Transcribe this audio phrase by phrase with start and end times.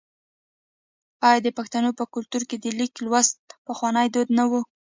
[1.27, 4.51] آیا د پښتنو په کلتور کې د لیک لوستل پخوانی دود نه و؟